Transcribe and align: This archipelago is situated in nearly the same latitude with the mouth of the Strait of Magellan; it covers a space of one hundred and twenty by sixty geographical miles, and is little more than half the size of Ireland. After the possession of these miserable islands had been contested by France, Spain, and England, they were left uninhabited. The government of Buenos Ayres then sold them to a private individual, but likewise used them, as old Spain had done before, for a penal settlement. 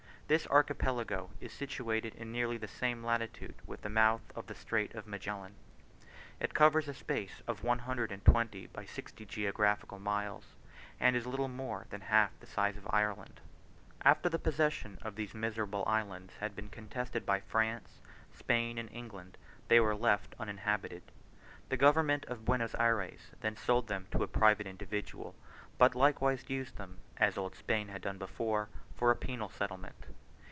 This 0.31 0.47
archipelago 0.47 1.29
is 1.41 1.51
situated 1.51 2.15
in 2.15 2.31
nearly 2.31 2.55
the 2.55 2.65
same 2.69 3.03
latitude 3.03 3.55
with 3.65 3.81
the 3.81 3.89
mouth 3.89 4.21
of 4.33 4.47
the 4.47 4.55
Strait 4.55 4.95
of 4.95 5.05
Magellan; 5.05 5.55
it 6.39 6.53
covers 6.53 6.87
a 6.87 6.93
space 6.93 7.41
of 7.47 7.65
one 7.65 7.79
hundred 7.79 8.13
and 8.13 8.23
twenty 8.23 8.67
by 8.67 8.85
sixty 8.85 9.25
geographical 9.25 9.99
miles, 9.99 10.55
and 11.01 11.17
is 11.17 11.27
little 11.27 11.49
more 11.49 11.85
than 11.89 11.99
half 11.99 12.31
the 12.39 12.47
size 12.47 12.77
of 12.77 12.87
Ireland. 12.89 13.41
After 14.03 14.29
the 14.29 14.39
possession 14.39 14.99
of 15.01 15.15
these 15.17 15.33
miserable 15.33 15.83
islands 15.85 16.31
had 16.39 16.55
been 16.55 16.69
contested 16.69 17.25
by 17.25 17.41
France, 17.41 17.99
Spain, 18.33 18.77
and 18.77 18.89
England, 18.93 19.35
they 19.67 19.81
were 19.81 19.97
left 19.97 20.33
uninhabited. 20.39 21.03
The 21.67 21.75
government 21.75 22.23
of 22.27 22.45
Buenos 22.45 22.73
Ayres 22.75 23.31
then 23.41 23.57
sold 23.57 23.87
them 23.87 24.07
to 24.11 24.23
a 24.23 24.29
private 24.29 24.65
individual, 24.65 25.35
but 25.77 25.93
likewise 25.93 26.49
used 26.49 26.77
them, 26.77 26.99
as 27.17 27.37
old 27.37 27.53
Spain 27.53 27.89
had 27.89 28.01
done 28.01 28.17
before, 28.17 28.69
for 28.95 29.11
a 29.11 29.15
penal 29.15 29.49
settlement. 29.49 30.05